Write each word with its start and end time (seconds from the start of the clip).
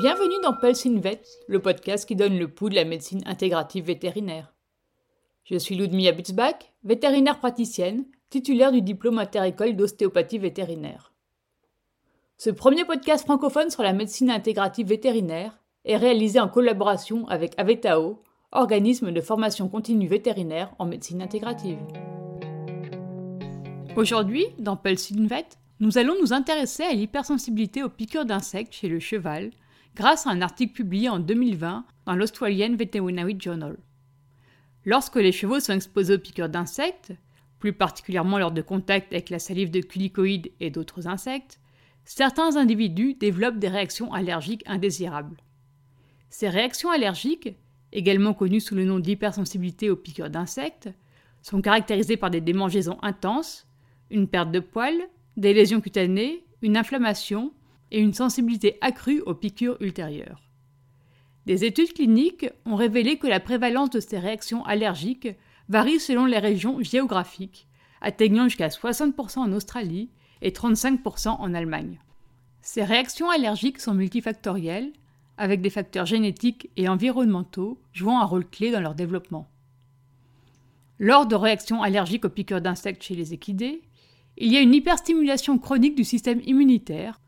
Bienvenue 0.00 0.40
dans 0.42 0.54
Pulse 0.54 0.86
Vet, 0.86 1.20
le 1.46 1.58
podcast 1.58 2.08
qui 2.08 2.16
donne 2.16 2.38
le 2.38 2.48
pouls 2.48 2.70
de 2.70 2.74
la 2.74 2.86
médecine 2.86 3.20
intégrative 3.26 3.84
vétérinaire. 3.84 4.54
Je 5.44 5.58
suis 5.58 5.74
Ludmilla 5.74 6.12
Butzbach, 6.12 6.72
vétérinaire 6.84 7.38
praticienne, 7.38 8.06
titulaire 8.30 8.72
du 8.72 8.80
diplôme 8.80 9.18
interécole 9.18 9.76
d'ostéopathie 9.76 10.38
vétérinaire. 10.38 11.12
Ce 12.38 12.48
premier 12.48 12.86
podcast 12.86 13.26
francophone 13.26 13.68
sur 13.68 13.82
la 13.82 13.92
médecine 13.92 14.30
intégrative 14.30 14.86
vétérinaire 14.86 15.58
est 15.84 15.98
réalisé 15.98 16.40
en 16.40 16.48
collaboration 16.48 17.28
avec 17.28 17.52
Avetao, 17.58 18.22
organisme 18.52 19.12
de 19.12 19.20
formation 19.20 19.68
continue 19.68 20.08
vétérinaire 20.08 20.74
en 20.78 20.86
médecine 20.86 21.20
intégrative. 21.20 21.78
Aujourd'hui, 23.96 24.46
dans 24.58 24.78
Pulse 24.78 25.12
Vet, 25.12 25.48
nous 25.78 25.98
allons 25.98 26.14
nous 26.22 26.32
intéresser 26.32 26.84
à 26.84 26.94
l'hypersensibilité 26.94 27.82
aux 27.82 27.90
piqûres 27.90 28.24
d'insectes 28.24 28.72
chez 28.72 28.88
le 28.88 28.98
cheval 28.98 29.50
grâce 29.94 30.26
à 30.26 30.30
un 30.30 30.42
article 30.42 30.72
publié 30.72 31.08
en 31.08 31.18
2020 31.18 31.84
dans 32.06 32.14
l'Australian 32.14 32.76
Veterinary 32.76 33.36
Journal. 33.38 33.76
Lorsque 34.84 35.16
les 35.16 35.32
chevaux 35.32 35.60
sont 35.60 35.74
exposés 35.74 36.14
aux 36.14 36.18
piqûres 36.18 36.48
d'insectes, 36.48 37.12
plus 37.58 37.72
particulièrement 37.72 38.38
lors 38.38 38.52
de 38.52 38.62
contact 38.62 39.12
avec 39.12 39.28
la 39.30 39.38
salive 39.38 39.70
de 39.70 39.80
culicoïdes 39.80 40.50
et 40.60 40.70
d'autres 40.70 41.06
insectes, 41.06 41.60
certains 42.04 42.56
individus 42.56 43.14
développent 43.14 43.58
des 43.58 43.68
réactions 43.68 44.12
allergiques 44.12 44.64
indésirables. 44.66 45.36
Ces 46.30 46.48
réactions 46.48 46.90
allergiques, 46.90 47.54
également 47.92 48.34
connues 48.34 48.60
sous 48.60 48.74
le 48.74 48.84
nom 48.84 48.98
d'hypersensibilité 48.98 49.90
aux 49.90 49.96
piqûres 49.96 50.30
d'insectes, 50.30 50.88
sont 51.42 51.60
caractérisées 51.60 52.16
par 52.16 52.30
des 52.30 52.40
démangeaisons 52.40 52.98
intenses, 53.02 53.66
une 54.10 54.28
perte 54.28 54.50
de 54.50 54.60
poils, 54.60 55.08
des 55.36 55.52
lésions 55.52 55.80
cutanées, 55.80 56.44
une 56.62 56.76
inflammation 56.76 57.52
et 57.90 58.00
une 58.00 58.14
sensibilité 58.14 58.78
accrue 58.80 59.20
aux 59.20 59.34
piqûres 59.34 59.76
ultérieures. 59.80 60.42
Des 61.46 61.64
études 61.64 61.92
cliniques 61.92 62.46
ont 62.66 62.76
révélé 62.76 63.18
que 63.18 63.26
la 63.26 63.40
prévalence 63.40 63.90
de 63.90 64.00
ces 64.00 64.18
réactions 64.18 64.64
allergiques 64.64 65.28
varie 65.68 66.00
selon 66.00 66.26
les 66.26 66.38
régions 66.38 66.82
géographiques, 66.82 67.66
atteignant 68.00 68.44
jusqu'à 68.44 68.68
60% 68.68 69.38
en 69.38 69.52
Australie 69.52 70.10
et 70.42 70.50
35% 70.50 71.28
en 71.28 71.54
Allemagne. 71.54 71.98
Ces 72.62 72.84
réactions 72.84 73.30
allergiques 73.30 73.80
sont 73.80 73.94
multifactorielles, 73.94 74.92
avec 75.38 75.62
des 75.62 75.70
facteurs 75.70 76.04
génétiques 76.04 76.68
et 76.76 76.88
environnementaux 76.88 77.80
jouant 77.92 78.20
un 78.20 78.26
rôle 78.26 78.46
clé 78.46 78.70
dans 78.70 78.80
leur 78.80 78.94
développement. 78.94 79.48
Lors 80.98 81.26
de 81.26 81.34
réactions 81.34 81.82
allergiques 81.82 82.26
aux 82.26 82.30
piqûres 82.30 82.60
d'insectes 82.60 83.02
chez 83.02 83.14
les 83.14 83.32
équidés, 83.32 83.80
il 84.36 84.52
y 84.52 84.58
a 84.58 84.60
une 84.60 84.74
hyperstimulation 84.74 85.58
chronique 85.58 85.94
du 85.94 86.04
système 86.04 86.42
immunitaire 86.44 87.20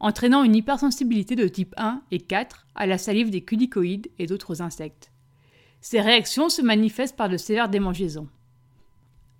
entraînant 0.00 0.44
une 0.44 0.54
hypersensibilité 0.54 1.36
de 1.36 1.48
type 1.48 1.74
1 1.76 2.02
et 2.10 2.20
4 2.20 2.66
à 2.74 2.86
la 2.86 2.98
salive 2.98 3.30
des 3.30 3.42
culicoïdes 3.42 4.08
et 4.18 4.26
d'autres 4.26 4.62
insectes. 4.62 5.10
Ces 5.80 6.00
réactions 6.00 6.48
se 6.48 6.62
manifestent 6.62 7.16
par 7.16 7.28
de 7.28 7.36
sévères 7.36 7.68
démangeaisons. 7.68 8.28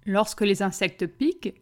Lorsque 0.07 0.43
les 0.43 0.63
insectes 0.63 1.07
piquent, 1.07 1.55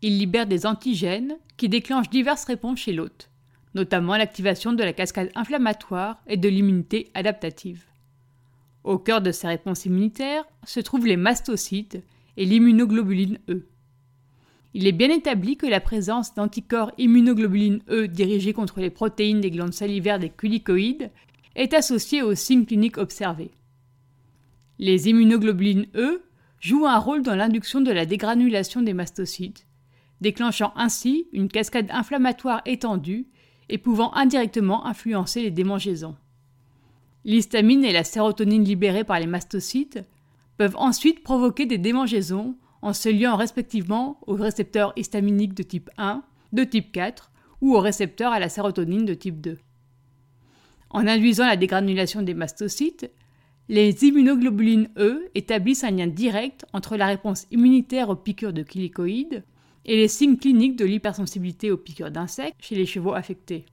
ils 0.00 0.18
libèrent 0.18 0.46
des 0.46 0.66
antigènes 0.66 1.36
qui 1.56 1.68
déclenchent 1.68 2.10
diverses 2.10 2.44
réponses 2.44 2.80
chez 2.80 2.92
l'hôte, 2.92 3.30
notamment 3.74 4.16
l'activation 4.16 4.72
de 4.72 4.82
la 4.82 4.92
cascade 4.92 5.30
inflammatoire 5.34 6.20
et 6.26 6.36
de 6.36 6.48
l'immunité 6.48 7.10
adaptative. 7.14 7.84
Au 8.84 8.98
cœur 8.98 9.20
de 9.20 9.30
ces 9.30 9.46
réponses 9.46 9.84
immunitaires 9.84 10.44
se 10.64 10.80
trouvent 10.80 11.06
les 11.06 11.16
mastocytes 11.16 12.02
et 12.36 12.44
l'immunoglobuline 12.44 13.38
E. 13.48 13.66
Il 14.74 14.86
est 14.86 14.92
bien 14.92 15.10
établi 15.10 15.56
que 15.56 15.66
la 15.66 15.80
présence 15.80 16.34
d'anticorps 16.34 16.92
immunoglobuline 16.96 17.80
E 17.90 18.06
dirigés 18.06 18.54
contre 18.54 18.80
les 18.80 18.90
protéines 18.90 19.40
des 19.40 19.50
glandes 19.50 19.74
salivaires 19.74 20.18
des 20.18 20.30
culicoïdes 20.30 21.10
est 21.54 21.74
associée 21.74 22.22
aux 22.22 22.34
signes 22.34 22.64
cliniques 22.64 22.96
observés. 22.96 23.50
Les 24.78 25.08
immunoglobulines 25.08 25.86
E 25.94 26.22
jouent 26.60 26.86
un 26.86 26.98
rôle 26.98 27.22
dans 27.22 27.34
l'induction 27.34 27.80
de 27.80 27.90
la 27.90 28.06
dégranulation 28.06 28.80
des 28.80 28.94
mastocytes, 28.94 29.66
déclenchant 30.20 30.72
ainsi 30.76 31.26
une 31.32 31.48
cascade 31.48 31.90
inflammatoire 31.90 32.62
étendue 32.64 33.26
et 33.68 33.78
pouvant 33.78 34.14
indirectement 34.14 34.86
influencer 34.86 35.42
les 35.42 35.50
démangeaisons. 35.50 36.16
L'histamine 37.24 37.84
et 37.84 37.92
la 37.92 38.04
sérotonine 38.04 38.64
libérées 38.64 39.04
par 39.04 39.20
les 39.20 39.26
mastocytes 39.26 40.02
peuvent 40.56 40.76
ensuite 40.76 41.22
provoquer 41.22 41.66
des 41.66 41.78
démangeaisons 41.78 42.56
en 42.82 42.92
se 42.92 43.08
liant 43.08 43.36
respectivement 43.36 44.18
aux 44.26 44.34
récepteurs 44.34 44.92
histaminiques 44.96 45.54
de 45.54 45.62
type 45.62 45.90
1, 45.96 46.22
de 46.52 46.64
type 46.64 46.92
4 46.92 47.30
ou 47.60 47.74
aux 47.74 47.80
récepteurs 47.80 48.32
à 48.32 48.40
la 48.40 48.48
sérotonine 48.48 49.04
de 49.04 49.14
type 49.14 49.40
2. 49.40 49.58
En 50.90 51.06
induisant 51.06 51.46
la 51.46 51.56
dégranulation 51.56 52.22
des 52.22 52.34
mastocytes, 52.34 53.10
les 53.68 54.04
immunoglobulines 54.04 54.90
E 54.98 55.30
établissent 55.34 55.84
un 55.84 55.92
lien 55.92 56.08
direct 56.08 56.66
entre 56.72 56.96
la 56.96 57.06
réponse 57.06 57.46
immunitaire 57.50 58.10
aux 58.10 58.16
piqûres 58.16 58.52
de 58.52 58.64
chilicoïdes 58.68 59.44
et 59.84 59.96
les 59.96 60.08
signes 60.08 60.36
cliniques 60.36 60.76
de 60.76 60.84
l'hypersensibilité 60.84 61.70
aux 61.70 61.76
piqûres 61.76 62.10
d'insectes 62.10 62.56
chez 62.60 62.74
les 62.74 62.86
chevaux 62.86 63.14
affectés. 63.14 63.64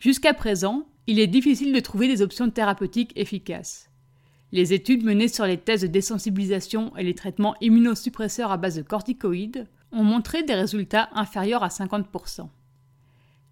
Jusqu'à 0.00 0.34
présent, 0.34 0.86
il 1.06 1.20
est 1.20 1.26
difficile 1.26 1.72
de 1.72 1.80
trouver 1.80 2.08
des 2.08 2.22
options 2.22 2.50
thérapeutiques 2.50 3.12
efficaces. 3.16 3.90
Les 4.52 4.72
études 4.72 5.04
menées 5.04 5.28
sur 5.28 5.44
les 5.44 5.58
tests 5.58 5.82
de 5.82 5.88
désensibilisation 5.88 6.96
et 6.96 7.02
les 7.02 7.14
traitements 7.14 7.56
immunosuppresseurs 7.60 8.52
à 8.52 8.56
base 8.56 8.76
de 8.76 8.82
corticoïdes 8.82 9.66
ont 9.92 10.04
montré 10.04 10.42
des 10.42 10.54
résultats 10.54 11.08
inférieurs 11.12 11.64
à 11.64 11.68
50%. 11.68 12.48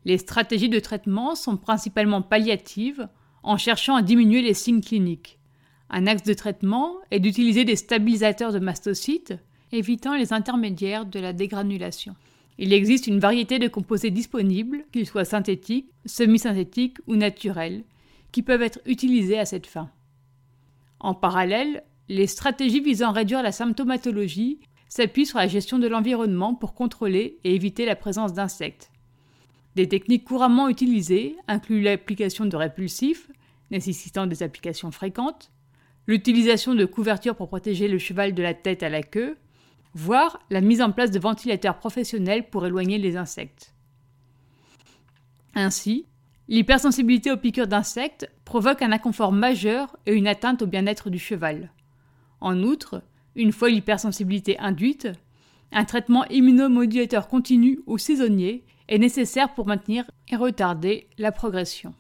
Les 0.05 0.19
stratégies 0.19 0.69
de 0.69 0.79
traitement 0.79 1.35
sont 1.35 1.57
principalement 1.57 2.23
palliatives 2.23 3.09
en 3.43 3.57
cherchant 3.57 3.97
à 3.97 4.03
diminuer 4.03 4.43
les 4.43 4.55
signes 4.55 4.83
cliniques. 4.83 5.39
Un 5.91 6.07
axe 6.07 6.23
de 6.23 6.35
traitement 6.35 6.95
est 7.11 7.21
d'utiliser 7.21 7.65
des 7.65 7.77
stabilisateurs 7.77 8.53
de 8.53 8.59
mastocytes, 8.59 9.35
évitant 9.73 10.15
les 10.15 10.33
intermédiaires 10.33 11.07
de 11.07 11.21
la 11.21 11.33
dégranulation. 11.33 12.15
Il 12.59 12.73
existe 12.73 13.07
une 13.07 13.19
variété 13.19 13.59
de 13.59 13.69
composés 13.69 14.11
disponibles, 14.11 14.85
qu'ils 14.93 15.07
soient 15.07 15.25
synthétiques, 15.25 15.91
semi-synthétiques 16.07 16.99
ou 17.07 17.17
naturels, 17.17 17.85
qui 18.31 18.43
peuvent 18.43 18.63
être 18.63 18.81
utilisés 18.87 19.39
à 19.39 19.45
cette 19.45 19.67
fin. 19.67 19.91
En 21.05 21.13
parallèle, 21.13 21.85
les 22.09 22.27
stratégies 22.27 22.81
visant 22.81 23.11
à 23.11 23.13
réduire 23.13 23.43
la 23.43 23.53
symptomatologie 23.53 24.61
s'appuient 24.89 25.27
sur 25.27 25.37
la 25.37 25.47
gestion 25.47 25.79
de 25.79 25.87
l'environnement 25.87 26.55
pour 26.55 26.73
contrôler 26.73 27.41
et 27.45 27.55
éviter 27.55 27.85
la 27.85 27.95
présence 27.95 28.33
d'insectes. 28.33 28.91
Des 29.77 29.87
techniques 29.87 30.25
couramment 30.25 30.67
utilisées 30.67 31.37
incluent 31.47 31.83
l'application 31.83 32.47
de 32.47 32.57
répulsifs, 32.57 33.31
nécessitant 33.71 34.27
des 34.27 34.43
applications 34.43 34.91
fréquentes, 34.91 35.53
l'utilisation 36.07 36.75
de 36.75 36.87
couvertures 36.87 37.37
pour 37.37 37.49
protéger 37.49 37.87
le 37.87 37.99
cheval 37.99 38.33
de 38.33 38.43
la 38.43 38.55
tête 38.55 38.83
à 38.83 38.89
la 38.89 39.03
queue, 39.03 39.37
voire 39.93 40.41
la 40.49 40.63
mise 40.63 40.81
en 40.81 40.91
place 40.91 41.11
de 41.11 41.19
ventilateurs 41.19 41.77
professionnels 41.77 42.49
pour 42.49 42.65
éloigner 42.65 42.97
les 42.97 43.19
insectes. 43.19 43.75
Ainsi, 45.55 46.07
L'hypersensibilité 46.49 47.33
aux 47.33 47.39
piqûres 47.39 47.67
d'insectes 47.67 48.31
provoque 48.45 48.83
un 48.83 48.93
inconfort 48.93 49.33
majeur 49.33 49.97
et 50.07 50.13
une 50.13 50.27
atteinte 50.27 50.63
au 50.63 50.67
bien-être 50.67 51.09
du 51.09 51.19
cheval. 51.19 51.73
En 52.41 52.63
outre, 52.63 53.03
une 53.35 53.53
fois 53.53 53.71
l'hypersensibilité 53.71 54.59
induite, 54.59 55.09
un 55.73 55.85
traitement 55.85 56.25
immunomodulateur 56.27 57.29
continu 57.29 57.81
ou 57.87 57.97
saisonnier 57.99 58.65
est 58.89 58.99
nécessaire 58.99 59.55
pour 59.55 59.67
maintenir 59.67 60.05
et 60.29 60.37
retarder 60.37 61.09
la 61.17 61.33
progression. 61.33 61.95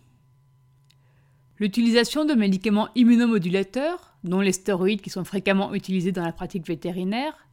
L'utilisation 1.59 2.25
de 2.25 2.35
médicaments 2.35 2.89
immunomodulateurs, 2.95 4.15
dont 4.25 4.41
les 4.41 4.53
stéroïdes 4.53 5.01
qui 5.01 5.11
sont 5.11 5.25
fréquemment 5.25 5.73
utilisés 5.73 6.13
dans 6.13 6.25
la 6.25 6.33
pratique 6.33 6.67
vétérinaire, 6.67 7.49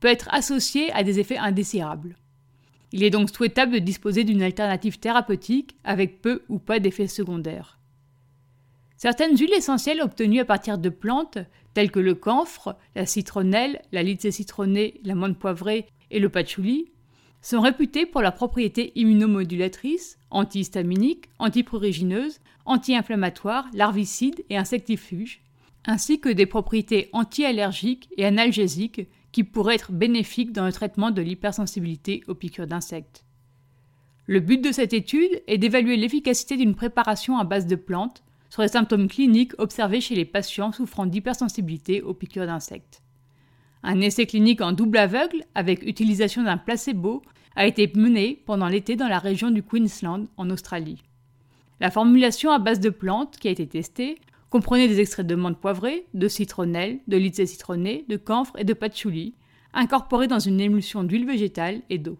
peut 0.00 0.08
être 0.08 0.28
associée 0.30 0.92
à 0.92 1.02
des 1.02 1.18
effets 1.18 1.38
indésirables. 1.38 2.16
Il 2.92 3.02
est 3.02 3.10
donc 3.10 3.30
souhaitable 3.30 3.72
de 3.72 3.78
disposer 3.78 4.24
d'une 4.24 4.42
alternative 4.42 4.98
thérapeutique 4.98 5.76
avec 5.84 6.22
peu 6.22 6.42
ou 6.48 6.58
pas 6.58 6.80
d'effets 6.80 7.06
secondaires. 7.06 7.78
Certaines 8.96 9.36
huiles 9.36 9.54
essentielles 9.54 10.00
obtenues 10.00 10.40
à 10.40 10.44
partir 10.44 10.78
de 10.78 10.88
plantes, 10.88 11.38
telles 11.74 11.90
que 11.90 12.00
le 12.00 12.14
camphre, 12.14 12.76
la 12.96 13.06
citronnelle, 13.06 13.80
la 13.92 14.02
lycée 14.02 14.32
citronnée, 14.32 15.00
la 15.04 15.14
menthe 15.14 15.38
poivrée 15.38 15.86
et 16.10 16.18
le 16.18 16.28
patchouli, 16.28 16.90
sont 17.40 17.60
réputées 17.60 18.06
pour 18.06 18.22
leurs 18.22 18.34
propriétés 18.34 18.92
immunomodulatrices, 18.96 20.18
antihistaminiques, 20.30 21.28
antiprurigineuses, 21.38 22.40
anti-inflammatoires, 22.64 23.68
larvicides 23.72 24.44
et 24.50 24.56
insectifuges, 24.56 25.42
ainsi 25.86 26.20
que 26.20 26.28
des 26.28 26.46
propriétés 26.46 27.08
anti-allergiques 27.12 28.08
et 28.16 28.24
analgésiques 28.24 29.06
qui 29.38 29.44
pourrait 29.44 29.76
être 29.76 29.92
bénéfique 29.92 30.50
dans 30.50 30.66
le 30.66 30.72
traitement 30.72 31.12
de 31.12 31.22
l'hypersensibilité 31.22 32.24
aux 32.26 32.34
piqûres 32.34 32.66
d'insectes. 32.66 33.24
Le 34.26 34.40
but 34.40 34.60
de 34.60 34.72
cette 34.72 34.92
étude 34.92 35.30
est 35.46 35.58
d'évaluer 35.58 35.96
l'efficacité 35.96 36.56
d'une 36.56 36.74
préparation 36.74 37.38
à 37.38 37.44
base 37.44 37.68
de 37.68 37.76
plantes 37.76 38.24
sur 38.50 38.62
les 38.62 38.68
symptômes 38.68 39.06
cliniques 39.06 39.52
observés 39.58 40.00
chez 40.00 40.16
les 40.16 40.24
patients 40.24 40.72
souffrant 40.72 41.06
d'hypersensibilité 41.06 42.02
aux 42.02 42.14
piqûres 42.14 42.46
d'insectes. 42.46 43.04
Un 43.84 44.00
essai 44.00 44.26
clinique 44.26 44.60
en 44.60 44.72
double 44.72 44.98
aveugle 44.98 45.44
avec 45.54 45.86
utilisation 45.86 46.42
d'un 46.42 46.58
placebo 46.58 47.22
a 47.54 47.64
été 47.64 47.88
mené 47.94 48.42
pendant 48.44 48.66
l'été 48.66 48.96
dans 48.96 49.06
la 49.06 49.20
région 49.20 49.52
du 49.52 49.62
Queensland 49.62 50.26
en 50.36 50.50
Australie. 50.50 51.04
La 51.78 51.92
formulation 51.92 52.50
à 52.50 52.58
base 52.58 52.80
de 52.80 52.90
plantes 52.90 53.36
qui 53.38 53.46
a 53.46 53.52
été 53.52 53.68
testée 53.68 54.18
comprenait 54.50 54.88
des 54.88 55.00
extraits 55.00 55.26
de 55.26 55.34
menthe 55.34 55.60
poivrée, 55.60 56.06
de 56.14 56.28
citronnelle, 56.28 57.00
de 57.06 57.16
lycée 57.16 57.46
citronné, 57.46 58.04
de 58.08 58.16
camphre 58.16 58.58
et 58.58 58.64
de 58.64 58.74
patchouli, 58.74 59.34
incorporés 59.74 60.26
dans 60.26 60.38
une 60.38 60.60
émulsion 60.60 61.04
d'huile 61.04 61.26
végétale 61.26 61.82
et 61.90 61.98
d'eau. 61.98 62.18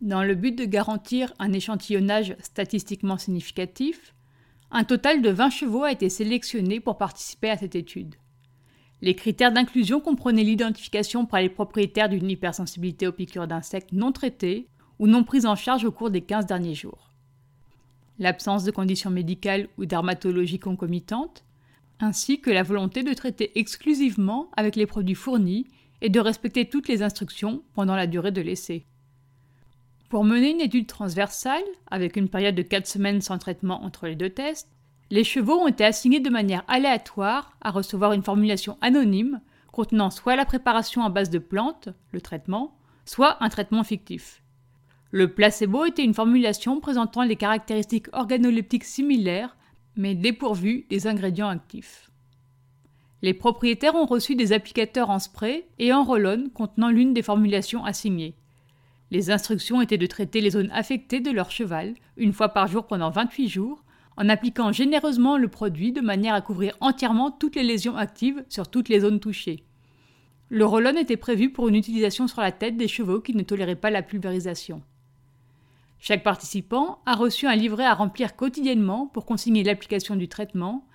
Dans 0.00 0.22
le 0.22 0.34
but 0.34 0.56
de 0.56 0.64
garantir 0.64 1.32
un 1.38 1.52
échantillonnage 1.52 2.36
statistiquement 2.40 3.18
significatif, 3.18 4.14
un 4.70 4.84
total 4.84 5.22
de 5.22 5.30
20 5.30 5.50
chevaux 5.50 5.84
a 5.84 5.92
été 5.92 6.08
sélectionné 6.08 6.78
pour 6.80 6.98
participer 6.98 7.50
à 7.50 7.56
cette 7.56 7.74
étude. 7.74 8.14
Les 9.00 9.14
critères 9.14 9.52
d'inclusion 9.52 10.00
comprenaient 10.00 10.42
l'identification 10.42 11.24
par 11.24 11.40
les 11.40 11.48
propriétaires 11.48 12.08
d'une 12.08 12.30
hypersensibilité 12.30 13.06
aux 13.06 13.12
piqûres 13.12 13.46
d'insectes 13.46 13.92
non 13.92 14.12
traitées 14.12 14.68
ou 14.98 15.06
non 15.06 15.24
prises 15.24 15.46
en 15.46 15.54
charge 15.54 15.84
au 15.84 15.92
cours 15.92 16.10
des 16.10 16.22
15 16.22 16.46
derniers 16.46 16.74
jours. 16.74 17.07
L'absence 18.18 18.64
de 18.64 18.70
conditions 18.70 19.10
médicales 19.10 19.68
ou 19.78 19.86
dermatologiques 19.86 20.64
concomitantes, 20.64 21.44
ainsi 22.00 22.40
que 22.40 22.50
la 22.50 22.62
volonté 22.62 23.02
de 23.02 23.14
traiter 23.14 23.58
exclusivement 23.58 24.50
avec 24.56 24.76
les 24.76 24.86
produits 24.86 25.14
fournis 25.14 25.66
et 26.00 26.10
de 26.10 26.20
respecter 26.20 26.68
toutes 26.68 26.88
les 26.88 27.02
instructions 27.02 27.62
pendant 27.74 27.96
la 27.96 28.06
durée 28.06 28.32
de 28.32 28.40
l'essai. 28.40 28.86
Pour 30.08 30.24
mener 30.24 30.50
une 30.50 30.60
étude 30.60 30.86
transversale, 30.86 31.64
avec 31.90 32.16
une 32.16 32.28
période 32.28 32.54
de 32.54 32.62
4 32.62 32.86
semaines 32.86 33.20
sans 33.20 33.38
traitement 33.38 33.84
entre 33.84 34.06
les 34.06 34.16
deux 34.16 34.30
tests, 34.30 34.68
les 35.10 35.24
chevaux 35.24 35.60
ont 35.60 35.68
été 35.68 35.84
assignés 35.84 36.20
de 36.20 36.30
manière 36.30 36.64
aléatoire 36.68 37.56
à 37.60 37.70
recevoir 37.70 38.12
une 38.12 38.22
formulation 38.22 38.78
anonyme 38.80 39.40
contenant 39.72 40.10
soit 40.10 40.34
la 40.34 40.44
préparation 40.44 41.04
à 41.04 41.08
base 41.08 41.30
de 41.30 41.38
plantes, 41.38 41.88
le 42.10 42.20
traitement, 42.20 42.76
soit 43.04 43.42
un 43.42 43.48
traitement 43.48 43.84
fictif. 43.84 44.42
Le 45.10 45.32
placebo 45.32 45.86
était 45.86 46.04
une 46.04 46.12
formulation 46.12 46.80
présentant 46.80 47.22
les 47.22 47.36
caractéristiques 47.36 48.08
organoleptiques 48.12 48.84
similaires, 48.84 49.56
mais 49.96 50.14
dépourvues 50.14 50.84
des 50.90 51.06
ingrédients 51.06 51.48
actifs. 51.48 52.10
Les 53.22 53.32
propriétaires 53.32 53.94
ont 53.94 54.04
reçu 54.04 54.36
des 54.36 54.52
applicateurs 54.52 55.08
en 55.08 55.18
spray 55.18 55.66
et 55.78 55.94
en 55.94 56.04
roll 56.04 56.50
contenant 56.52 56.90
l'une 56.90 57.14
des 57.14 57.22
formulations 57.22 57.84
assignées. 57.84 58.36
Les 59.10 59.30
instructions 59.30 59.80
étaient 59.80 59.96
de 59.96 60.06
traiter 60.06 60.42
les 60.42 60.50
zones 60.50 60.70
affectées 60.72 61.20
de 61.20 61.30
leur 61.30 61.50
cheval 61.50 61.94
une 62.18 62.34
fois 62.34 62.50
par 62.50 62.66
jour 62.66 62.86
pendant 62.86 63.10
28 63.10 63.48
jours, 63.48 63.82
en 64.18 64.28
appliquant 64.28 64.72
généreusement 64.72 65.38
le 65.38 65.48
produit 65.48 65.92
de 65.92 66.02
manière 66.02 66.34
à 66.34 66.42
couvrir 66.42 66.76
entièrement 66.80 67.30
toutes 67.30 67.56
les 67.56 67.62
lésions 67.62 67.96
actives 67.96 68.44
sur 68.50 68.68
toutes 68.68 68.90
les 68.90 69.00
zones 69.00 69.20
touchées. 69.20 69.64
Le 70.50 70.66
roll 70.66 70.86
était 70.98 71.16
prévu 71.16 71.50
pour 71.50 71.68
une 71.68 71.76
utilisation 71.76 72.28
sur 72.28 72.42
la 72.42 72.52
tête 72.52 72.76
des 72.76 72.88
chevaux 72.88 73.20
qui 73.20 73.34
ne 73.34 73.42
toléraient 73.42 73.74
pas 73.74 73.90
la 73.90 74.02
pulvérisation. 74.02 74.82
Chaque 75.98 76.22
participant 76.22 77.00
a 77.06 77.14
reçu 77.14 77.46
un 77.46 77.56
livret 77.56 77.84
à 77.84 77.94
remplir 77.94 78.36
quotidiennement 78.36 79.06
pour 79.06 79.26
consigner 79.26 79.64
l'application 79.64 80.16
du 80.16 80.28
traitement, 80.28 80.86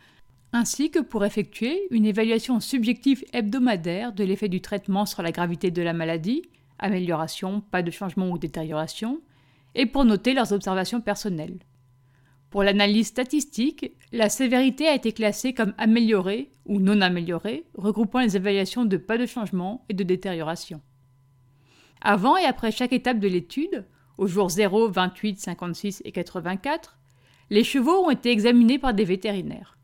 ainsi 0.54 0.92
que 0.92 1.00
pour 1.00 1.26
effectuer 1.26 1.88
une 1.92 2.06
évaluation 2.06 2.60
subjective 2.60 3.26
hebdomadaire 3.34 4.14
de 4.14 4.24
l'effet 4.24 4.50
du 4.50 4.62
traitement 4.62 5.06
sur 5.06 5.22
la 5.22 5.32
gravité 5.32 5.72
de 5.72 5.82
la 5.82 5.94
maladie, 5.94 6.44
amélioration, 6.80 7.62
pas 7.62 7.82
de 7.82 7.92
changement 7.92 8.30
ou 8.30 8.38
détérioration, 8.38 9.20
et 9.76 9.86
pour 9.86 10.06
noter 10.06 10.34
leurs 10.34 10.54
observations 10.54 11.02
personnelles. 11.02 11.60
Pour 12.50 12.64
l'analyse 12.64 13.08
statistique, 13.08 13.94
la 14.12 14.30
sévérité 14.30 14.88
a 14.88 14.94
été 14.94 15.12
classée 15.12 15.54
comme 15.54 15.74
améliorée 15.80 16.52
ou 16.66 16.80
non 16.80 17.02
améliorée, 17.02 17.66
regroupant 17.74 18.20
les 18.20 18.38
évaluations 18.38 18.86
de 18.86 18.98
pas 18.98 19.18
de 19.18 19.26
changement 19.26 19.84
et 19.90 19.96
de 19.96 20.04
détérioration. 20.04 20.80
Avant 22.02 22.38
et 22.38 22.46
après 22.46 22.72
chaque 22.72 22.94
étape 22.94 23.18
de 23.20 23.28
l'étude, 23.28 23.86
aux 24.18 24.28
jours 24.28 24.50
0, 24.50 24.90
28, 24.90 25.40
56 25.40 26.02
et 26.06 26.12
84, 26.12 26.98
les 27.50 27.64
chevaux 27.64 28.06
ont 28.06 28.10
été 28.10 28.32
examinés 28.32 28.80
par 28.80 28.94
des 28.94 29.06
vétérinaires. 29.06 29.78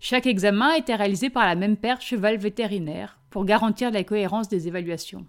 Chaque 0.00 0.26
examen 0.26 0.70
a 0.70 0.78
été 0.78 0.94
réalisé 0.94 1.30
par 1.30 1.46
la 1.46 1.54
même 1.54 1.76
paire 1.76 2.00
cheval 2.00 2.36
vétérinaire 2.36 3.18
pour 3.30 3.44
garantir 3.44 3.90
la 3.90 4.04
cohérence 4.04 4.48
des 4.48 4.68
évaluations. 4.68 5.26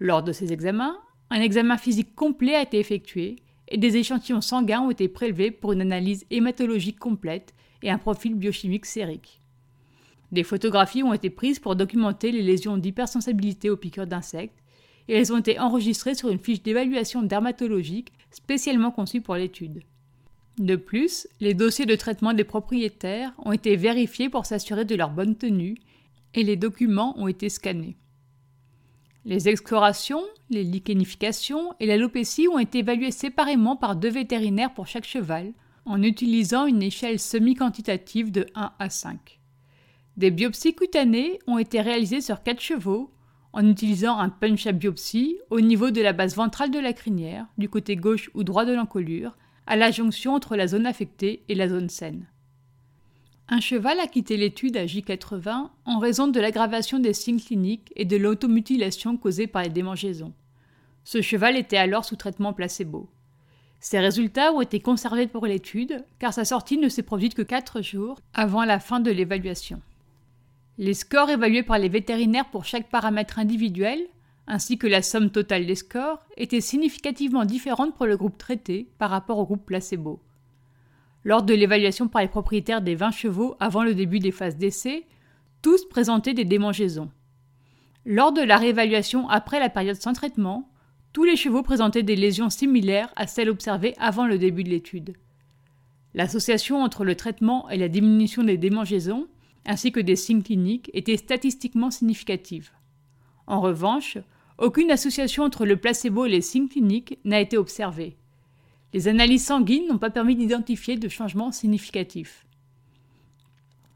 Lors 0.00 0.22
de 0.22 0.32
ces 0.32 0.52
examens, 0.52 0.96
un 1.30 1.40
examen 1.40 1.76
physique 1.76 2.14
complet 2.14 2.54
a 2.54 2.62
été 2.62 2.78
effectué 2.78 3.36
et 3.68 3.78
des 3.78 3.96
échantillons 3.96 4.40
sanguins 4.40 4.80
ont 4.80 4.90
été 4.90 5.08
prélevés 5.08 5.50
pour 5.50 5.72
une 5.72 5.80
analyse 5.80 6.24
hématologique 6.30 6.98
complète 6.98 7.54
et 7.82 7.90
un 7.90 7.98
profil 7.98 8.34
biochimique 8.34 8.86
sérique. 8.86 9.40
Des 10.32 10.42
photographies 10.42 11.02
ont 11.02 11.12
été 11.12 11.30
prises 11.30 11.60
pour 11.60 11.76
documenter 11.76 12.32
les 12.32 12.42
lésions 12.42 12.76
d'hypersensibilité 12.76 13.70
aux 13.70 13.76
piqûres 13.76 14.06
d'insectes 14.06 14.63
et 15.08 15.14
elles 15.14 15.32
ont 15.32 15.38
été 15.38 15.58
enregistrées 15.58 16.14
sur 16.14 16.28
une 16.28 16.38
fiche 16.38 16.62
d'évaluation 16.62 17.22
dermatologique 17.22 18.12
spécialement 18.30 18.90
conçue 18.90 19.20
pour 19.20 19.36
l'étude. 19.36 19.82
De 20.58 20.76
plus, 20.76 21.26
les 21.40 21.54
dossiers 21.54 21.86
de 21.86 21.96
traitement 21.96 22.32
des 22.32 22.44
propriétaires 22.44 23.32
ont 23.44 23.52
été 23.52 23.76
vérifiés 23.76 24.28
pour 24.28 24.46
s'assurer 24.46 24.84
de 24.84 24.94
leur 24.94 25.10
bonne 25.10 25.36
tenue 25.36 25.76
et 26.34 26.42
les 26.42 26.56
documents 26.56 27.18
ont 27.18 27.28
été 27.28 27.48
scannés. 27.48 27.96
Les 29.24 29.48
exclorations, 29.48 30.22
les 30.50 30.64
lichenifications 30.64 31.72
et 31.80 31.86
l'alopécie 31.86 32.46
ont 32.46 32.58
été 32.58 32.80
évaluées 32.80 33.10
séparément 33.10 33.74
par 33.74 33.96
deux 33.96 34.10
vétérinaires 34.10 34.74
pour 34.74 34.86
chaque 34.86 35.06
cheval, 35.06 35.52
en 35.86 36.02
utilisant 36.02 36.66
une 36.66 36.82
échelle 36.82 37.18
semi-quantitative 37.18 38.30
de 38.30 38.46
1 38.54 38.72
à 38.78 38.90
5. 38.90 39.40
Des 40.16 40.30
biopsies 40.30 40.74
cutanées 40.74 41.38
ont 41.46 41.58
été 41.58 41.80
réalisées 41.80 42.20
sur 42.20 42.42
quatre 42.42 42.60
chevaux 42.60 43.10
en 43.54 43.68
utilisant 43.68 44.18
un 44.18 44.28
punch 44.28 44.66
à 44.66 44.72
biopsie 44.72 45.38
au 45.48 45.60
niveau 45.60 45.90
de 45.90 46.02
la 46.02 46.12
base 46.12 46.34
ventrale 46.34 46.72
de 46.72 46.80
la 46.80 46.92
crinière, 46.92 47.46
du 47.56 47.68
côté 47.68 47.94
gauche 47.94 48.28
ou 48.34 48.42
droit 48.42 48.64
de 48.64 48.72
l'encolure, 48.72 49.36
à 49.66 49.76
la 49.76 49.90
jonction 49.90 50.34
entre 50.34 50.56
la 50.56 50.66
zone 50.66 50.86
affectée 50.86 51.44
et 51.48 51.54
la 51.54 51.68
zone 51.68 51.88
saine. 51.88 52.26
Un 53.48 53.60
cheval 53.60 54.00
a 54.00 54.08
quitté 54.08 54.36
l'étude 54.36 54.76
à 54.76 54.86
J80 54.86 55.68
en 55.84 55.98
raison 55.98 56.26
de 56.26 56.40
l'aggravation 56.40 56.98
des 56.98 57.14
signes 57.14 57.40
cliniques 57.40 57.92
et 57.94 58.04
de 58.04 58.16
l'automutilation 58.16 59.16
causée 59.16 59.46
par 59.46 59.62
les 59.62 59.68
démangeaisons. 59.68 60.32
Ce 61.04 61.22
cheval 61.22 61.56
était 61.56 61.76
alors 61.76 62.04
sous 62.04 62.16
traitement 62.16 62.54
placebo. 62.54 63.08
Ces 63.78 64.00
résultats 64.00 64.52
ont 64.52 64.62
été 64.62 64.80
conservés 64.80 65.26
pour 65.26 65.46
l'étude 65.46 66.04
car 66.18 66.32
sa 66.32 66.44
sortie 66.44 66.78
ne 66.78 66.88
s'est 66.88 67.02
produite 67.02 67.34
que 67.34 67.42
4 67.42 67.82
jours 67.82 68.18
avant 68.32 68.64
la 68.64 68.80
fin 68.80 68.98
de 68.98 69.10
l'évaluation. 69.10 69.80
Les 70.76 70.94
scores 70.94 71.30
évalués 71.30 71.62
par 71.62 71.78
les 71.78 71.88
vétérinaires 71.88 72.50
pour 72.50 72.64
chaque 72.64 72.90
paramètre 72.90 73.38
individuel, 73.38 74.00
ainsi 74.48 74.76
que 74.76 74.88
la 74.88 75.02
somme 75.02 75.30
totale 75.30 75.66
des 75.66 75.76
scores, 75.76 76.26
étaient 76.36 76.60
significativement 76.60 77.44
différentes 77.44 77.94
pour 77.94 78.06
le 78.06 78.16
groupe 78.16 78.36
traité 78.36 78.88
par 78.98 79.10
rapport 79.10 79.38
au 79.38 79.44
groupe 79.44 79.64
placebo. 79.64 80.20
Lors 81.22 81.42
de 81.42 81.54
l'évaluation 81.54 82.08
par 82.08 82.22
les 82.22 82.28
propriétaires 82.28 82.82
des 82.82 82.96
20 82.96 83.12
chevaux 83.12 83.56
avant 83.60 83.84
le 83.84 83.94
début 83.94 84.18
des 84.18 84.32
phases 84.32 84.56
d'essai, 84.56 85.06
tous 85.62 85.88
présentaient 85.88 86.34
des 86.34 86.44
démangeaisons. 86.44 87.10
Lors 88.04 88.32
de 88.32 88.42
la 88.42 88.58
réévaluation 88.58 89.28
après 89.28 89.60
la 89.60 89.70
période 89.70 89.96
sans 89.96 90.12
traitement, 90.12 90.68
tous 91.12 91.24
les 91.24 91.36
chevaux 91.36 91.62
présentaient 91.62 92.02
des 92.02 92.16
lésions 92.16 92.50
similaires 92.50 93.12
à 93.14 93.28
celles 93.28 93.48
observées 93.48 93.94
avant 93.98 94.26
le 94.26 94.38
début 94.38 94.64
de 94.64 94.70
l'étude. 94.70 95.16
L'association 96.12 96.82
entre 96.82 97.04
le 97.04 97.14
traitement 97.14 97.70
et 97.70 97.78
la 97.78 97.88
diminution 97.88 98.42
des 98.42 98.58
démangeaisons, 98.58 99.28
ainsi 99.66 99.92
que 99.92 100.00
des 100.00 100.16
signes 100.16 100.42
cliniques, 100.42 100.90
était 100.94 101.16
statistiquement 101.16 101.90
significative. 101.90 102.70
En 103.46 103.60
revanche, 103.60 104.18
aucune 104.58 104.90
association 104.90 105.44
entre 105.44 105.66
le 105.66 105.76
placebo 105.76 106.26
et 106.26 106.30
les 106.30 106.40
signes 106.40 106.68
cliniques 106.68 107.18
n'a 107.24 107.40
été 107.40 107.56
observée. 107.56 108.16
Les 108.92 109.08
analyses 109.08 109.46
sanguines 109.46 109.88
n'ont 109.88 109.98
pas 109.98 110.10
permis 110.10 110.36
d'identifier 110.36 110.96
de 110.96 111.08
changements 111.08 111.50
significatifs. 111.50 112.46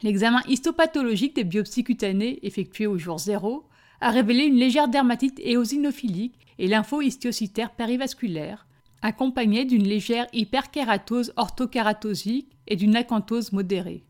L'examen 0.03 0.43
histopathologique 0.49 1.37
des 1.37 1.45
biopsies 1.45 1.85
cutanées 1.85 2.39
effectué 2.47 2.87
au 2.87 2.99
jour 2.99 3.19
0 3.19 3.65
a 4.01 4.11
révélé 4.11 4.45
une 4.45 4.57
légère 4.57 4.89
dermatite 4.89 5.41
éosinophilique 5.41 6.35
et 6.59 6.69
lymphohistiocytaire 6.69 7.71
périvasculaire, 7.71 8.67
accompagnée 9.03 9.65
d'une 9.65 9.87
légère 9.87 10.27
hyperkératose 10.33 11.33
orthokératosique 11.37 12.51
et 12.67 12.77
d'une 12.77 12.97
acanthose 12.97 13.53
modérée. 13.53 14.05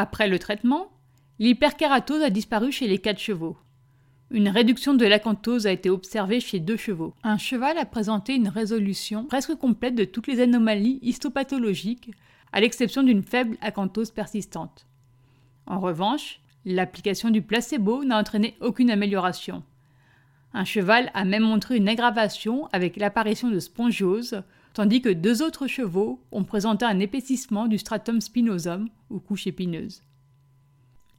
Après 0.00 0.28
le 0.28 0.38
traitement, 0.38 0.92
l'hyperkératose 1.40 2.22
a 2.22 2.30
disparu 2.30 2.70
chez 2.70 2.86
les 2.86 2.98
quatre 2.98 3.18
chevaux. 3.18 3.56
Une 4.30 4.48
réduction 4.48 4.94
de 4.94 5.04
l'acanthose 5.04 5.66
a 5.66 5.72
été 5.72 5.90
observée 5.90 6.38
chez 6.38 6.60
deux 6.60 6.76
chevaux. 6.76 7.14
Un 7.24 7.36
cheval 7.36 7.76
a 7.78 7.84
présenté 7.84 8.36
une 8.36 8.46
résolution 8.46 9.24
presque 9.24 9.56
complète 9.56 9.96
de 9.96 10.04
toutes 10.04 10.28
les 10.28 10.40
anomalies 10.40 11.00
histopathologiques, 11.02 12.12
à 12.52 12.60
l'exception 12.60 13.02
d'une 13.02 13.24
faible 13.24 13.56
acanthose 13.60 14.12
persistante. 14.12 14.86
En 15.66 15.80
revanche, 15.80 16.38
l'application 16.64 17.30
du 17.30 17.42
placebo 17.42 18.04
n'a 18.04 18.20
entraîné 18.20 18.56
aucune 18.60 18.92
amélioration. 18.92 19.64
Un 20.54 20.64
cheval 20.64 21.10
a 21.12 21.24
même 21.24 21.42
montré 21.42 21.76
une 21.76 21.88
aggravation 21.88 22.68
avec 22.72 22.98
l'apparition 22.98 23.50
de 23.50 23.58
spongiose, 23.58 24.44
tandis 24.78 25.02
que 25.02 25.08
deux 25.08 25.42
autres 25.42 25.66
chevaux 25.66 26.22
ont 26.30 26.44
présenté 26.44 26.84
un 26.84 27.00
épaississement 27.00 27.66
du 27.66 27.78
stratum 27.78 28.20
spinosum 28.20 28.88
ou 29.10 29.18
couche 29.18 29.48
épineuse. 29.48 30.04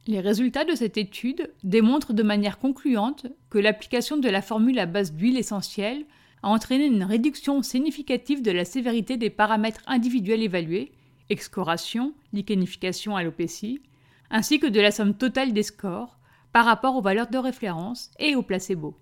Les 0.06 0.20
résultats 0.20 0.64
de 0.64 0.74
cette 0.74 0.96
étude 0.96 1.52
démontrent 1.62 2.14
de 2.14 2.22
manière 2.22 2.58
concluante 2.58 3.26
que 3.50 3.58
l'application 3.58 4.16
de 4.16 4.30
la 4.30 4.40
formule 4.40 4.78
à 4.78 4.86
base 4.86 5.12
d'huile 5.12 5.36
essentielle 5.36 6.06
a 6.42 6.48
entraîné 6.48 6.86
une 6.86 7.04
réduction 7.04 7.62
significative 7.62 8.40
de 8.40 8.50
la 8.50 8.64
sévérité 8.64 9.18
des 9.18 9.28
paramètres 9.28 9.82
individuels 9.86 10.42
évalués, 10.42 10.92
excoration, 11.28 12.14
lichenification, 12.32 13.14
alopécie, 13.14 13.82
ainsi 14.30 14.58
que 14.58 14.68
de 14.68 14.80
la 14.80 14.90
somme 14.90 15.12
totale 15.12 15.52
des 15.52 15.64
scores 15.64 16.18
par 16.54 16.64
rapport 16.64 16.96
aux 16.96 17.02
valeurs 17.02 17.28
de 17.28 17.36
référence 17.36 18.10
et 18.18 18.36
au 18.36 18.42
placebo. 18.42 18.96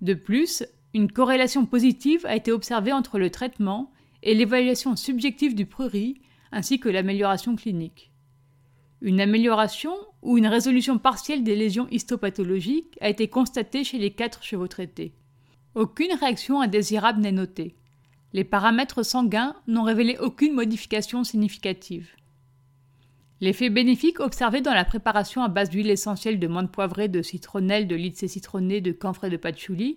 De 0.00 0.14
plus, 0.14 0.62
une 0.94 1.10
corrélation 1.10 1.66
positive 1.66 2.24
a 2.24 2.36
été 2.36 2.52
observée 2.52 2.92
entre 2.92 3.18
le 3.18 3.30
traitement 3.30 3.90
et 4.22 4.32
l'évaluation 4.32 4.94
subjective 4.94 5.54
du 5.54 5.66
prurit 5.66 6.20
ainsi 6.52 6.78
que 6.78 6.88
l'amélioration 6.88 7.56
clinique. 7.56 8.12
Une 9.00 9.20
amélioration 9.20 9.92
ou 10.22 10.38
une 10.38 10.46
résolution 10.46 10.98
partielle 10.98 11.42
des 11.42 11.56
lésions 11.56 11.88
histopathologiques 11.90 12.96
a 13.00 13.08
été 13.08 13.28
constatée 13.28 13.82
chez 13.82 13.98
les 13.98 14.12
quatre 14.12 14.44
chevaux 14.44 14.68
traités. 14.68 15.12
Aucune 15.74 16.14
réaction 16.18 16.60
indésirable 16.60 17.20
n'est 17.20 17.32
notée. 17.32 17.74
Les 18.32 18.44
paramètres 18.44 19.04
sanguins 19.04 19.56
n'ont 19.66 19.82
révélé 19.82 20.16
aucune 20.20 20.54
modification 20.54 21.24
significative. 21.24 22.08
L'effet 23.40 23.68
bénéfique 23.68 24.20
observé 24.20 24.60
dans 24.60 24.72
la 24.72 24.84
préparation 24.84 25.42
à 25.42 25.48
base 25.48 25.70
d'huile 25.70 25.90
essentielle 25.90 26.38
de 26.38 26.46
menthe 26.46 26.70
poivrée, 26.70 27.08
de 27.08 27.20
citronnelle, 27.20 27.88
de 27.88 27.96
lycée 27.96 28.28
citronné, 28.28 28.80
de 28.80 28.92
camphre 28.92 29.24
et 29.24 29.30
de 29.30 29.36
patchouli, 29.36 29.96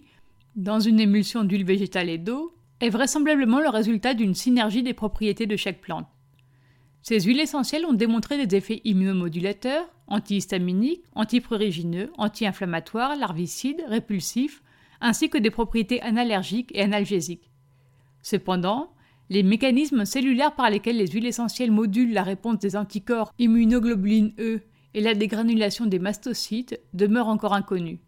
dans 0.57 0.79
une 0.79 0.99
émulsion 0.99 1.43
d'huile 1.43 1.65
végétale 1.65 2.09
et 2.09 2.17
d'eau, 2.17 2.53
est 2.79 2.89
vraisemblablement 2.89 3.59
le 3.59 3.69
résultat 3.69 4.15
d'une 4.15 4.33
synergie 4.33 4.83
des 4.83 4.93
propriétés 4.93 5.45
de 5.45 5.55
chaque 5.55 5.81
plante. 5.81 6.07
Ces 7.03 7.21
huiles 7.21 7.39
essentielles 7.39 7.85
ont 7.85 7.93
démontré 7.93 8.43
des 8.43 8.57
effets 8.57 8.81
immunomodulateurs, 8.83 9.87
antihistaminiques, 10.07 11.03
antiprurigineux, 11.13 12.11
anti-inflammatoires, 12.17 13.15
larvicides, 13.15 13.83
répulsifs, 13.87 14.63
ainsi 14.99 15.29
que 15.29 15.37
des 15.37 15.51
propriétés 15.51 16.01
analergiques 16.01 16.71
et 16.73 16.81
analgésiques. 16.81 17.51
Cependant, 18.23 18.91
les 19.29 19.43
mécanismes 19.43 20.05
cellulaires 20.05 20.55
par 20.55 20.69
lesquels 20.69 20.97
les 20.97 21.07
huiles 21.07 21.27
essentielles 21.27 21.71
modulent 21.71 22.13
la 22.13 22.23
réponse 22.23 22.59
des 22.59 22.75
anticorps 22.75 23.31
immunoglobulines 23.37 24.33
E 24.39 24.61
et 24.95 25.01
la 25.01 25.13
dégranulation 25.13 25.85
des 25.85 25.99
mastocytes 25.99 26.79
demeurent 26.93 27.27
encore 27.27 27.53
inconnus. 27.53 27.99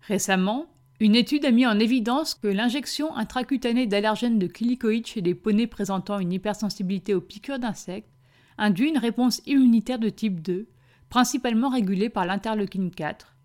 Récemment, 0.00 0.66
une 1.00 1.14
étude 1.14 1.44
a 1.44 1.52
mis 1.52 1.64
en 1.64 1.78
évidence 1.78 2.34
que 2.34 2.48
l'injection 2.48 3.16
intracutanée 3.16 3.86
d'allergènes 3.86 4.40
de 4.40 4.48
clicoïdes 4.48 5.06
chez 5.06 5.22
des 5.22 5.34
poneys 5.36 5.68
présentant 5.68 6.18
une 6.18 6.32
hypersensibilité 6.32 7.14
aux 7.14 7.20
piqûres 7.20 7.60
d'insectes 7.60 8.10
induit 8.58 8.88
une 8.88 8.98
réponse 8.98 9.40
immunitaire 9.46 10.00
de 10.00 10.08
type 10.08 10.40
2, 10.40 10.66
principalement 11.08 11.68
régulée 11.68 12.08
par 12.08 12.26
l'interleukine 12.26 12.90
4, 12.90 13.36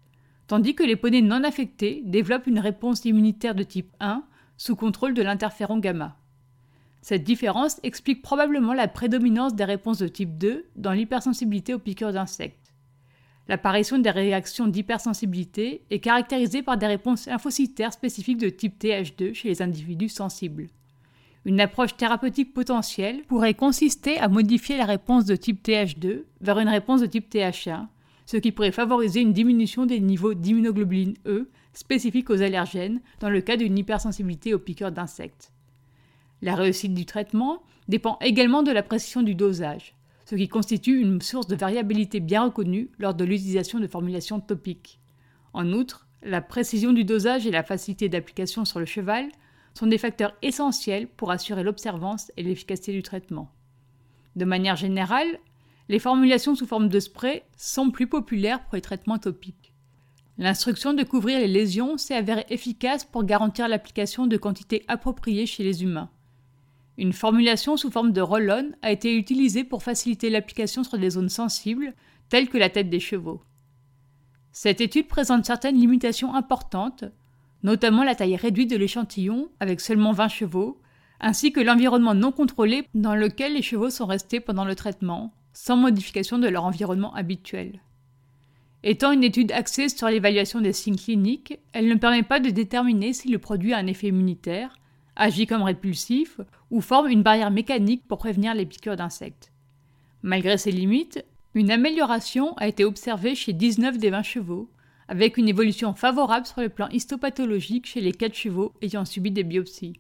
tandis 0.48 0.74
que 0.74 0.84
les 0.84 0.96
poneys 0.96 1.22
non 1.22 1.44
affectés 1.44 2.02
développent 2.06 2.48
une 2.48 2.58
réponse 2.58 3.06
immunitaire 3.06 3.54
de 3.54 3.62
type 3.62 3.92
1 4.00 4.24
sous 4.58 4.76
contrôle 4.76 5.14
de 5.14 5.22
l'interféron 5.22 5.78
gamma. 5.78 6.18
Cette 7.04 7.24
différence 7.24 7.80
explique 7.84 8.24
probablement 8.24 8.74
la 8.74 8.88
prédominance 8.88 9.54
des 9.54 9.66
réponses 9.66 10.00
de 10.00 10.08
type 10.08 10.40
2 10.40 10.66
dans 10.76 10.94
l'hypersensibilité 10.94 11.76
aux 11.76 11.80
piqûres 11.80 12.14
d'insectes. 12.14 12.63
L'apparition 13.50 14.00
des 14.00 14.10
réactions 14.10 14.68
d'hypersensibilité 14.68 15.82
est 15.90 16.00
caractérisée 16.00 16.62
par 16.62 16.78
des 16.78 16.88
réponses 16.88 17.26
lymphocytaires 17.26 17.92
spécifiques 17.92 18.38
de 18.38 18.50
type 18.50 18.82
TH2 18.82 19.34
chez 19.34 19.50
les 19.50 19.62
individus 19.62 20.10
sensibles. 20.10 20.68
Une 21.46 21.60
approche 21.60 21.98
thérapeutique 21.98 22.54
potentielle 22.54 23.24
pourrait 23.24 23.54
consister 23.54 24.18
à 24.18 24.30
modifier 24.30 24.78
la 24.78 24.86
réponse 24.86 25.26
de 25.26 25.36
type 25.36 25.66
TH2 25.66 26.24
vers 26.40 26.60
une 26.60 26.70
réponse 26.70 27.02
de 27.02 27.06
type 27.06 27.30
TH1, 27.30 27.88
ce 28.26 28.38
qui 28.38 28.54
pourrait 28.54 28.72
favoriser 28.72 29.20
une 29.20 29.34
diminution 29.34 29.86
des 29.86 30.00
niveaux 30.00 30.34
d'immunoglobuline 30.34 31.16
E 31.26 31.50
spécifiques 31.74 32.30
aux 32.30 32.42
allergènes 32.42 33.02
dans 33.20 33.30
le 33.30 33.42
cas 33.42 33.58
d'une 33.58 33.78
hypersensibilité 33.78 34.54
aux 34.54 34.60
piqûres 34.60 34.94
d'insectes. 34.94 35.52
La 36.42 36.56
réussite 36.56 36.94
du 36.94 37.06
traitement 37.06 37.62
dépend 37.90 38.18
également 38.22 38.64
de 38.64 38.72
la 38.72 38.84
précision 38.84 39.22
du 39.22 39.36
dosage, 39.36 39.96
ce 40.26 40.36
qui 40.36 40.48
constitue 40.48 41.00
une 41.00 41.22
source 41.22 41.48
de 41.48 41.56
variabilité 41.56 42.20
bien 42.20 42.46
reconnue 42.46 42.90
lors 42.98 43.14
de 43.14 43.26
l'utilisation 43.26 43.80
de 43.80 43.88
formulations 43.88 44.40
topiques. 44.40 45.00
En 45.54 45.72
outre, 45.74 46.08
la 46.24 46.42
précision 46.42 46.94
du 46.94 47.04
dosage 47.04 47.46
et 47.46 47.52
la 47.52 47.64
facilité 47.64 48.10
d'application 48.10 48.66
sur 48.66 48.80
le 48.80 48.86
cheval 48.86 49.28
sont 49.74 49.88
des 49.88 49.98
facteurs 49.98 50.34
essentiels 50.42 51.08
pour 51.08 51.32
assurer 51.32 51.64
l'observance 51.64 52.32
et 52.38 52.44
l'efficacité 52.44 52.94
du 52.94 53.04
traitement. 53.04 53.52
De 54.36 54.46
manière 54.46 54.76
générale, 54.76 55.40
les 55.90 56.00
formulations 56.00 56.56
sous 56.56 56.66
forme 56.66 56.90
de 56.90 57.00
spray 57.00 57.44
sont 57.58 57.92
plus 57.92 58.08
populaires 58.08 58.64
pour 58.64 58.76
les 58.76 58.82
traitements 58.82 59.20
topiques. 59.20 59.74
L'instruction 60.38 60.94
de 60.94 61.04
couvrir 61.04 61.40
les 61.40 61.48
lésions 61.48 61.98
s'est 61.98 62.16
avérée 62.16 62.46
efficace 62.50 63.04
pour 63.04 63.24
garantir 63.24 63.68
l'application 63.68 64.26
de 64.26 64.38
quantités 64.38 64.84
appropriées 64.88 65.46
chez 65.46 65.64
les 65.64 65.84
humains. 65.84 66.10
Une 66.98 67.14
formulation 67.14 67.76
sous 67.76 67.90
forme 67.90 68.12
de 68.12 68.22
roll-on 68.22 68.72
a 68.82 68.92
été 68.92 69.16
utilisée 69.16 69.64
pour 69.64 69.84
faciliter 69.84 70.30
l'application 70.30 70.84
sur 70.84 70.98
des 70.98 71.12
zones 71.12 71.30
sensibles, 71.30 71.94
telles 72.30 72.50
que 72.50 72.58
la 72.58 72.70
tête 72.70 72.90
des 72.90 73.00
chevaux. 73.00 73.42
Cette 74.52 74.82
étude 74.82 75.08
présente 75.08 75.46
certaines 75.46 75.78
limitations 75.78 76.36
importantes, 76.36 77.06
notamment 77.64 78.04
la 78.04 78.14
taille 78.14 78.36
réduite 78.36 78.70
de 78.70 78.78
l'échantillon, 78.78 79.50
avec 79.60 79.82
seulement 79.82 80.12
20 80.12 80.28
chevaux, 80.28 80.80
ainsi 81.20 81.52
que 81.52 81.62
l'environnement 81.62 82.14
non 82.14 82.32
contrôlé 82.32 82.88
dans 82.94 83.16
lequel 83.16 83.54
les 83.54 83.62
chevaux 83.62 83.90
sont 83.90 84.06
restés 84.06 84.40
pendant 84.40 84.66
le 84.66 84.76
traitement, 84.76 85.34
sans 85.54 85.78
modification 85.78 86.38
de 86.38 86.48
leur 86.48 86.66
environnement 86.66 87.14
habituel. 87.16 87.82
Étant 88.84 89.14
une 89.14 89.24
étude 89.24 89.54
axée 89.54 89.88
sur 89.88 90.10
l'évaluation 90.10 90.60
des 90.60 90.74
signes 90.74 90.98
cliniques, 90.98 91.58
elle 91.72 91.88
ne 91.88 91.96
permet 91.96 92.24
pas 92.24 92.42
de 92.42 92.50
déterminer 92.50 93.14
si 93.14 93.30
le 93.30 93.40
produit 93.40 93.74
a 93.74 93.78
un 93.78 93.88
effet 93.88 94.08
immunitaire, 94.08 94.76
agit 95.16 95.48
comme 95.48 95.64
répulsif 95.64 96.40
ou 96.72 96.82
forme 96.82 97.10
une 97.10 97.24
barrière 97.24 97.52
mécanique 97.52 98.08
pour 98.08 98.18
prévenir 98.18 98.54
les 98.54 98.66
piqûres 98.66 98.96
d'insectes. 98.96 99.52
Malgré 100.22 100.58
ces 100.58 100.72
limites, 100.72 101.26
une 101.54 101.72
amélioration 101.72 102.56
a 102.58 102.68
été 102.68 102.86
observée 102.86 103.36
chez 103.36 103.54
19 103.54 103.98
des 103.98 104.10
20 104.10 104.24
chevaux, 104.24 104.70
avec 105.08 105.38
une 105.38 105.50
évolution 105.50 105.94
favorable 105.94 106.46
sur 106.46 106.62
le 106.62 106.70
plan 106.70 106.88
histopathologique 106.90 107.86
chez 107.86 108.02
les 108.02 108.14
4 108.14 108.34
chevaux 108.34 108.74
ayant 108.82 109.06
subi 109.06 109.32
des 109.32 109.44
biopsies. 109.44 110.00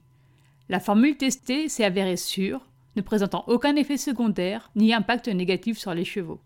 La 0.69 0.79
formule 0.79 1.17
testée 1.17 1.69
s'est 1.69 1.83
avérée 1.83 2.17
sûre, 2.17 2.65
ne 2.95 3.01
présentant 3.01 3.43
aucun 3.47 3.75
effet 3.75 3.97
secondaire 3.97 4.71
ni 4.75 4.93
impact 4.93 5.27
négatif 5.27 5.77
sur 5.77 5.93
les 5.93 6.05
chevaux. 6.05 6.39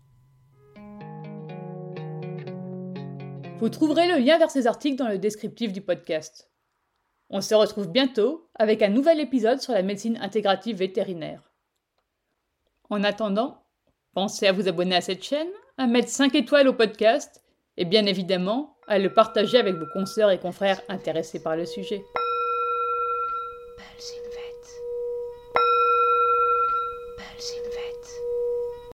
Vous 3.60 3.68
trouverez 3.68 4.06
le 4.06 4.24
lien 4.24 4.38
vers 4.38 4.50
ces 4.50 4.66
articles 4.66 4.96
dans 4.96 5.08
le 5.08 5.18
descriptif 5.18 5.72
du 5.72 5.80
podcast. 5.80 6.48
On 7.30 7.40
se 7.40 7.54
retrouve 7.54 7.88
bientôt 7.88 8.48
avec 8.54 8.82
un 8.82 8.88
nouvel 8.88 9.20
épisode 9.20 9.60
sur 9.60 9.72
la 9.72 9.82
médecine 9.82 10.18
intégrative 10.22 10.76
vétérinaire. 10.76 11.42
En 12.88 13.04
attendant, 13.04 13.62
pensez 14.14 14.46
à 14.46 14.52
vous 14.52 14.68
abonner 14.68 14.96
à 14.96 15.02
cette 15.02 15.22
chaîne, 15.22 15.48
à 15.76 15.86
mettre 15.86 16.08
5 16.08 16.34
étoiles 16.34 16.68
au 16.68 16.72
podcast 16.72 17.44
et 17.76 17.84
bien 17.84 18.06
évidemment 18.06 18.76
à 18.86 18.98
le 18.98 19.12
partager 19.12 19.58
avec 19.58 19.74
vos 19.74 19.86
consoeurs 19.92 20.30
et 20.30 20.40
confrères 20.40 20.80
intéressés 20.88 21.42
par 21.42 21.54
le 21.54 21.66
sujet. 21.66 22.02